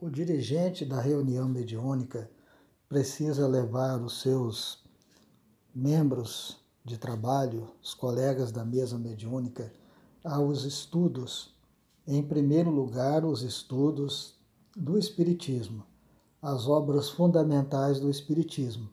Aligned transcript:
O 0.00 0.08
dirigente 0.08 0.84
da 0.84 1.00
reunião 1.00 1.48
mediúnica 1.48 2.30
precisa 2.88 3.48
levar 3.48 4.00
os 4.00 4.20
seus 4.20 4.84
membros 5.74 6.56
de 6.84 6.96
trabalho, 6.96 7.72
os 7.82 7.94
colegas 7.94 8.52
da 8.52 8.64
mesa 8.64 8.96
mediúnica, 8.96 9.72
aos 10.22 10.62
estudos. 10.62 11.52
Em 12.06 12.22
primeiro 12.22 12.70
lugar, 12.70 13.24
os 13.24 13.42
estudos 13.42 14.38
do 14.76 14.96
Espiritismo, 14.96 15.84
as 16.40 16.68
obras 16.68 17.10
fundamentais 17.10 17.98
do 17.98 18.08
Espiritismo, 18.08 18.88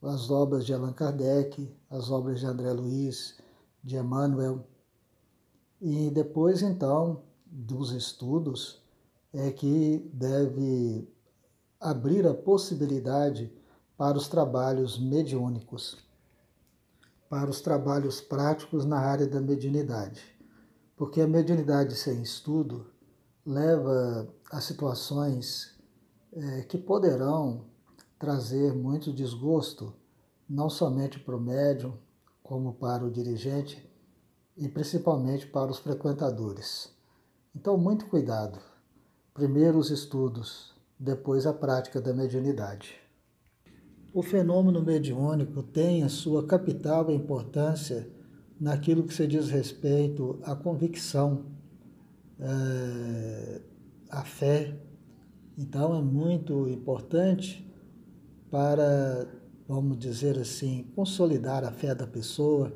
as 0.00 0.30
obras 0.30 0.64
de 0.64 0.72
Allan 0.72 0.92
Kardec, 0.92 1.68
as 1.90 2.12
obras 2.12 2.38
de 2.38 2.46
André 2.46 2.72
Luiz, 2.72 3.36
de 3.82 3.96
Emmanuel. 3.96 4.64
E 5.80 6.10
depois, 6.10 6.62
então, 6.62 7.24
dos 7.44 7.90
estudos, 7.90 8.80
é 9.32 9.50
que 9.50 10.10
deve 10.12 11.08
abrir 11.80 12.26
a 12.26 12.34
possibilidade 12.34 13.52
para 13.96 14.16
os 14.16 14.28
trabalhos 14.28 14.98
mediúnicos 14.98 16.08
para 17.28 17.50
os 17.50 17.60
trabalhos 17.60 18.20
práticos 18.20 18.84
na 18.84 18.98
área 18.98 19.26
da 19.26 19.40
mediunidade. 19.40 20.22
Porque 20.96 21.20
a 21.20 21.28
mediunidade 21.28 21.94
sem 21.94 22.22
estudo 22.22 22.86
leva 23.44 24.28
a 24.50 24.60
situações 24.60 25.78
é, 26.32 26.62
que 26.62 26.78
poderão 26.78 27.66
trazer 28.18 28.74
muito 28.74 29.12
desgosto, 29.12 29.94
não 30.48 30.68
somente 30.68 31.20
para 31.20 31.36
o 31.36 31.40
médium, 31.40 31.96
como 32.42 32.74
para 32.74 33.04
o 33.04 33.10
dirigente 33.10 33.88
e 34.56 34.68
principalmente 34.68 35.46
para 35.46 35.70
os 35.70 35.78
frequentadores. 35.78 36.90
Então, 37.54 37.76
muito 37.76 38.06
cuidado. 38.06 38.58
Primeiro 39.38 39.78
os 39.78 39.92
estudos, 39.92 40.74
depois 40.98 41.46
a 41.46 41.52
prática 41.52 42.00
da 42.00 42.12
mediunidade. 42.12 42.96
O 44.12 44.20
fenômeno 44.20 44.82
mediúnico 44.82 45.62
tem 45.62 46.02
a 46.02 46.08
sua 46.08 46.44
capital 46.44 47.08
importância 47.12 48.10
naquilo 48.60 49.04
que 49.04 49.14
se 49.14 49.28
diz 49.28 49.48
respeito 49.48 50.40
à 50.42 50.56
convicção, 50.56 51.44
é, 52.40 53.60
à 54.10 54.24
fé. 54.24 54.76
Então 55.56 55.96
é 55.96 56.02
muito 56.02 56.68
importante 56.68 57.64
para, 58.50 59.24
vamos 59.68 60.00
dizer 60.00 60.36
assim, 60.36 60.90
consolidar 60.96 61.62
a 61.62 61.70
fé 61.70 61.94
da 61.94 62.08
pessoa, 62.08 62.72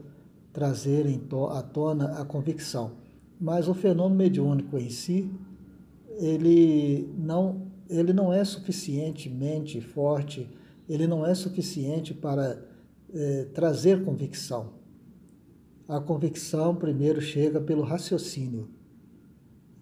trazer 0.53 1.07
à 1.51 1.61
tona 1.61 2.21
a 2.21 2.25
convicção. 2.25 2.93
Mas 3.41 3.67
o 3.67 3.75
fenômeno 3.75 4.15
mediúnico 4.15 4.79
em 4.79 4.91
si, 4.91 5.29
ele 6.19 7.09
não, 7.17 7.71
ele 7.89 8.13
não 8.13 8.33
é 8.33 8.45
suficientemente 8.45 9.81
forte 9.81 10.49
ele 10.89 11.07
não 11.07 11.25
é 11.25 11.35
suficiente 11.35 12.13
para 12.13 12.63
é, 13.15 13.45
trazer 13.47 14.05
convicção. 14.05 14.75
A 15.89 16.01
convicção 16.01 16.75
primeiro 16.75 17.21
chega 17.21 17.61
pelo 17.61 17.83
raciocínio, 17.83 18.69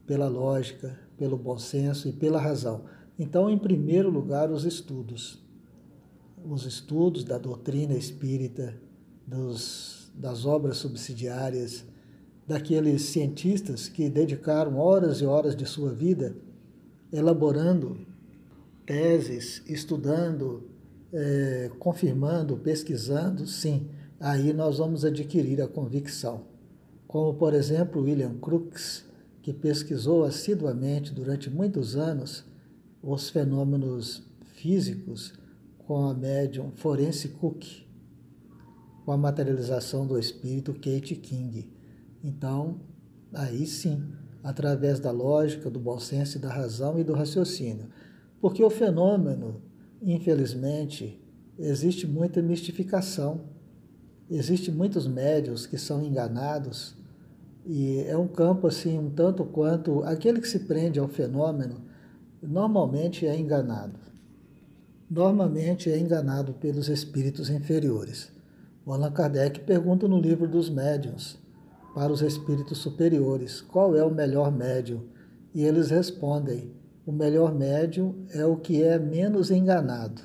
pela 0.07 0.29
lógica, 0.29 0.99
pelo 1.17 1.37
bom 1.37 1.59
senso 1.59 2.09
e 2.09 2.13
pela 2.13 2.41
razão. 2.41 2.85
Então, 3.19 3.51
em 3.51 3.59
primeiro 3.59 4.11
lugar, 4.11 4.51
os 4.51 4.65
estudos. 4.65 5.45
Os 6.45 6.65
estudos 6.65 7.23
da 7.23 7.39
doutrina 7.39 7.95
espírita, 7.95 8.81
dos, 9.27 10.11
das 10.15 10.47
obras 10.47 10.79
subsidiárias, 10.79 11.85
daqueles 12.51 13.03
cientistas 13.03 13.89
que 13.89 14.11
dedicaram 14.11 14.77
horas 14.77 15.21
e 15.21 15.25
horas 15.25 15.55
de 15.55 15.65
sua 15.65 15.93
vida 15.95 16.35
elaborando 17.13 17.97
teses, 18.85 19.63
estudando 19.69 20.69
é, 21.13 21.71
confirmando, 21.79 22.57
pesquisando, 22.57 23.47
sim, 23.47 23.89
aí 24.19 24.53
nós 24.53 24.79
vamos 24.79 25.05
adquirir 25.05 25.63
a 25.63 25.69
convicção. 25.69 26.43
Como, 27.07 27.35
por 27.35 27.55
exemplo, 27.55 28.03
William 28.03 28.35
Crookes, 28.41 29.05
que 29.43 29.53
pesquisou 29.53 30.25
assiduamente 30.25 31.15
durante 31.15 31.49
muitos 31.49 31.95
anos 31.95 32.45
os 33.01 33.31
fenômenos 33.31 34.25
físicos 34.57 35.35
com 35.87 36.05
a 36.05 36.15
médium 36.15 36.73
Forense 36.73 37.29
Cook, 37.29 37.65
com 39.05 39.13
a 39.13 39.17
materialização 39.17 40.05
do 40.05 40.19
espírito 40.19 40.75
Kate 40.75 41.15
King. 41.15 41.79
Então, 42.23 42.81
aí 43.33 43.67
sim, 43.67 44.03
através 44.43 45.01
da 45.01 45.11
lógica, 45.11 45.71
do 45.71 45.79
bom 45.79 45.99
senso 45.99 46.39
da 46.39 46.53
razão 46.53 46.99
e 46.99 47.05
do 47.05 47.13
raciocínio. 47.13 47.89
Porque 48.41 48.63
o 48.63 48.71
fenômeno 48.71 49.63
Infelizmente, 50.03 51.21
existe 51.59 52.07
muita 52.07 52.41
mistificação. 52.41 53.43
Existem 54.31 54.73
muitos 54.73 55.07
médios 55.07 55.67
que 55.67 55.77
são 55.77 56.03
enganados 56.03 56.95
e 57.67 57.99
é 58.07 58.17
um 58.17 58.27
campo 58.27 58.67
assim 58.67 58.99
um 58.99 59.11
tanto 59.11 59.45
quanto 59.45 60.03
aquele 60.05 60.41
que 60.41 60.49
se 60.49 60.61
prende 60.61 60.99
ao 60.99 61.09
fenômeno 61.09 61.83
normalmente 62.43 63.27
é 63.27 63.39
enganado. 63.39 63.99
Normalmente 65.11 65.91
é 65.91 65.99
enganado 65.99 66.55
pelos 66.55 66.89
espíritos 66.89 67.51
inferiores. 67.51 68.33
O 68.87 68.93
Allan 68.93 69.13
Kardec 69.13 69.61
pergunta 69.61 70.09
no 70.09 70.19
livro 70.19 70.49
dos 70.49 70.71
médiuns 70.71 71.39
para 71.95 72.13
os 72.13 72.23
espíritos 72.23 72.79
superiores 72.79 73.61
qual 73.61 73.97
é 73.97 74.05
o 74.05 74.15
melhor 74.15 74.51
médium 74.51 75.03
e 75.55 75.65
eles 75.65 75.91
respondem 75.91 76.73
o 77.11 77.13
melhor 77.13 77.53
médium 77.53 78.15
é 78.31 78.45
o 78.45 78.57
que 78.57 78.83
é 78.83 78.99
menos 78.99 79.51
enganado. 79.51 80.23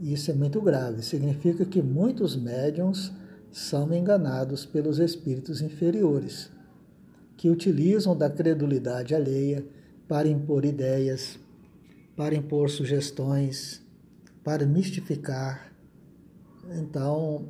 Isso 0.00 0.30
é 0.30 0.34
muito 0.34 0.60
grave. 0.60 1.02
Significa 1.02 1.64
que 1.64 1.80
muitos 1.80 2.36
médiums 2.36 3.12
são 3.50 3.90
enganados 3.94 4.66
pelos 4.66 4.98
espíritos 4.98 5.62
inferiores, 5.62 6.50
que 7.36 7.48
utilizam 7.48 8.14
da 8.14 8.28
credulidade 8.28 9.14
alheia 9.14 9.64
para 10.06 10.28
impor 10.28 10.66
ideias, 10.66 11.38
para 12.14 12.34
impor 12.34 12.68
sugestões, 12.68 13.82
para 14.44 14.66
mistificar. 14.66 15.72
Então, 16.78 17.48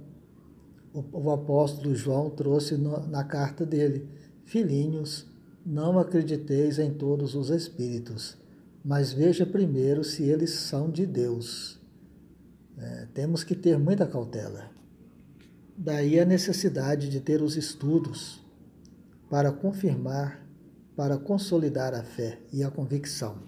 o, 1.13 1.31
apóstolo 1.31 1.95
João 1.95 2.31
trouxe 2.31 2.77
na 2.77 3.25
carta 3.25 3.67
dele: 3.67 4.09
Filhinhos, 4.45 5.27
não 5.65 5.99
acrediteis 5.99 6.79
em 6.79 6.93
todos 6.93 7.35
os 7.35 7.51
espíritos, 7.51 8.37
mas 8.85 9.13
veja 9.13 9.45
primeiro 9.45 10.05
se 10.05 10.23
eles 10.23 10.51
são 10.51 10.91
de 10.91 11.05
Deus. 11.05 11.79
É, 12.79 13.07
temos 13.13 13.43
que 13.43 13.55
ter 13.55 13.79
muita 13.79 14.07
cautela. 14.07 14.71
Daí 15.77 16.19
a 16.19 16.25
necessidade 16.25 17.09
de 17.09 17.21
ter 17.21 17.43
os 17.43 17.57
estudos 17.57 18.41
para 19.29 19.53
confirmar, 19.53 20.47
para 20.95 21.19
consolidar 21.19 21.95
a 21.95 22.03
fé 22.03 22.39
e 22.53 22.63
a 22.63 22.71
convicção. 22.71 23.39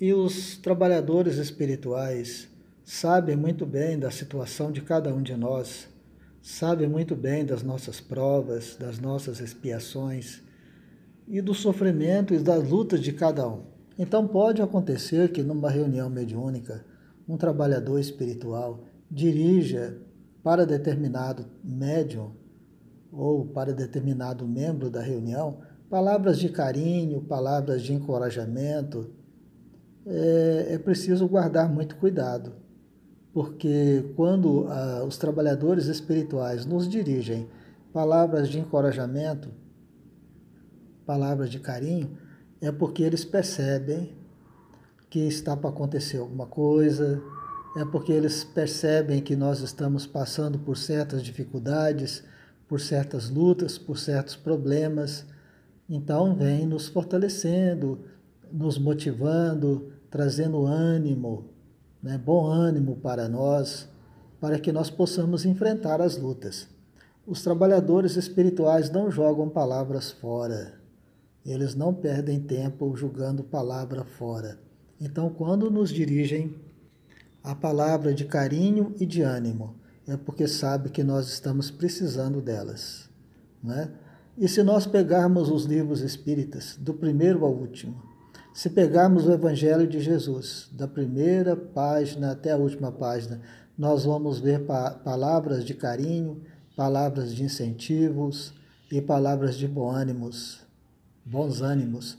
E 0.00 0.12
os 0.12 0.56
trabalhadores 0.56 1.36
espirituais 1.36 2.48
sabem 2.84 3.34
muito 3.34 3.64
bem 3.64 3.98
da 3.98 4.10
situação 4.10 4.70
de 4.70 4.82
cada 4.82 5.12
um 5.12 5.22
de 5.22 5.34
nós, 5.34 5.88
sabem 6.46 6.86
muito 6.86 7.16
bem 7.16 7.44
das 7.44 7.64
nossas 7.64 8.00
provas, 8.00 8.76
das 8.78 9.00
nossas 9.00 9.40
expiações 9.40 10.40
e 11.26 11.40
do 11.40 11.52
sofrimento 11.52 12.32
e 12.32 12.38
das 12.38 12.68
lutas 12.68 13.00
de 13.00 13.12
cada 13.12 13.48
um. 13.48 13.62
Então 13.98 14.28
pode 14.28 14.62
acontecer 14.62 15.32
que 15.32 15.42
numa 15.42 15.68
reunião 15.68 16.08
mediúnica, 16.08 16.84
um 17.28 17.36
trabalhador 17.36 17.98
espiritual 17.98 18.84
dirija 19.10 19.98
para 20.40 20.64
determinado 20.64 21.46
médium 21.64 22.30
ou 23.10 23.44
para 23.46 23.74
determinado 23.74 24.46
membro 24.46 24.88
da 24.88 25.02
reunião 25.02 25.58
palavras 25.90 26.38
de 26.38 26.48
carinho, 26.48 27.22
palavras 27.22 27.82
de 27.82 27.92
encorajamento. 27.92 29.10
É, 30.06 30.74
é 30.74 30.78
preciso 30.78 31.26
guardar 31.26 31.68
muito 31.68 31.96
cuidado, 31.96 32.52
porque 33.36 34.02
quando 34.16 34.66
ah, 34.66 35.04
os 35.06 35.18
trabalhadores 35.18 35.88
espirituais 35.88 36.64
nos 36.64 36.88
dirigem 36.88 37.46
palavras 37.92 38.48
de 38.48 38.58
encorajamento, 38.58 39.50
palavras 41.04 41.50
de 41.50 41.60
carinho, 41.60 42.16
é 42.62 42.72
porque 42.72 43.02
eles 43.02 43.26
percebem 43.26 44.16
que 45.10 45.18
está 45.18 45.54
para 45.54 45.68
acontecer 45.68 46.16
alguma 46.16 46.46
coisa, 46.46 47.22
é 47.76 47.84
porque 47.84 48.10
eles 48.10 48.42
percebem 48.42 49.20
que 49.20 49.36
nós 49.36 49.60
estamos 49.60 50.06
passando 50.06 50.58
por 50.58 50.78
certas 50.78 51.22
dificuldades, 51.22 52.24
por 52.66 52.80
certas 52.80 53.28
lutas, 53.28 53.76
por 53.76 53.98
certos 53.98 54.34
problemas. 54.34 55.26
Então, 55.86 56.34
vem 56.34 56.64
nos 56.64 56.88
fortalecendo, 56.88 58.00
nos 58.50 58.78
motivando, 58.78 59.92
trazendo 60.08 60.64
ânimo, 60.64 61.54
né, 62.06 62.16
bom 62.16 62.46
ânimo 62.46 62.94
para 63.02 63.28
nós, 63.28 63.88
para 64.40 64.60
que 64.60 64.70
nós 64.70 64.88
possamos 64.88 65.44
enfrentar 65.44 66.00
as 66.00 66.16
lutas. 66.16 66.68
Os 67.26 67.42
trabalhadores 67.42 68.14
espirituais 68.14 68.88
não 68.92 69.10
jogam 69.10 69.48
palavras 69.48 70.12
fora 70.12 70.74
Eles 71.44 71.74
não 71.74 71.92
perdem 71.92 72.38
tempo 72.38 72.96
julgando 72.96 73.42
palavra 73.42 74.04
fora. 74.04 74.56
Então, 75.00 75.28
quando 75.30 75.68
nos 75.68 75.90
dirigem 75.90 76.54
a 77.42 77.56
palavra 77.56 78.14
de 78.14 78.24
carinho 78.24 78.94
e 79.00 79.04
de 79.04 79.22
ânimo, 79.22 79.74
é 80.06 80.16
porque 80.16 80.46
sabe 80.46 80.90
que 80.90 81.02
nós 81.02 81.28
estamos 81.28 81.72
precisando 81.72 82.40
delas. 82.40 83.10
Né? 83.60 83.90
E 84.38 84.46
se 84.46 84.62
nós 84.62 84.86
pegarmos 84.86 85.50
os 85.50 85.64
livros 85.64 86.02
espíritas, 86.02 86.76
do 86.80 86.94
primeiro 86.94 87.44
ao 87.44 87.52
último, 87.52 88.00
se 88.56 88.70
pegarmos 88.70 89.26
o 89.26 89.32
Evangelho 89.32 89.86
de 89.86 90.00
Jesus, 90.00 90.66
da 90.72 90.88
primeira 90.88 91.54
página 91.54 92.30
até 92.30 92.52
a 92.52 92.56
última 92.56 92.90
página, 92.90 93.38
nós 93.76 94.06
vamos 94.06 94.40
ver 94.40 94.60
pa 94.60 94.92
palavras 94.92 95.62
de 95.62 95.74
carinho, 95.74 96.40
palavras 96.74 97.34
de 97.34 97.44
incentivos 97.44 98.54
e 98.90 98.98
palavras 99.02 99.56
de 99.56 99.68
bom 99.68 99.90
ânimos, 99.90 100.60
bons 101.22 101.60
ânimos 101.60 102.16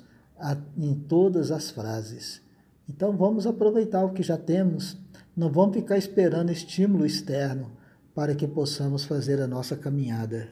em 0.78 0.94
todas 0.94 1.50
as 1.50 1.72
frases. 1.72 2.40
Então 2.88 3.18
vamos 3.18 3.48
aproveitar 3.48 4.06
o 4.06 4.14
que 4.14 4.22
já 4.22 4.38
temos, 4.38 4.96
não 5.36 5.52
vamos 5.52 5.76
ficar 5.76 5.98
esperando 5.98 6.52
estímulo 6.52 7.04
externo 7.04 7.72
para 8.14 8.36
que 8.36 8.48
possamos 8.48 9.06
fazer 9.06 9.42
a 9.42 9.48
nossa 9.48 9.76
caminhada. 9.76 10.50